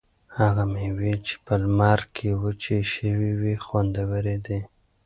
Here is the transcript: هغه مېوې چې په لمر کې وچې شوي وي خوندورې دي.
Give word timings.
هغه 0.37 0.63
مېوې 0.73 1.13
چې 1.25 1.35
په 1.45 1.53
لمر 1.63 1.99
کې 2.15 2.29
وچې 2.41 2.79
شوي 2.93 3.31
وي 3.39 3.55
خوندورې 3.65 4.37
دي. 4.45 4.59